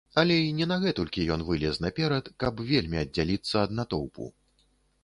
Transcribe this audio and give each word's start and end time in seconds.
Але 0.19 0.35
і 0.45 0.53
не 0.59 0.67
на 0.71 0.77
гэтулькі 0.85 1.25
ён 1.35 1.43
вылез 1.49 1.79
наперад, 1.85 2.33
каб 2.45 2.53
вельмі 2.73 2.97
аддзяліцца 3.05 3.55
ад 3.67 3.79
натоўпу. 3.83 4.23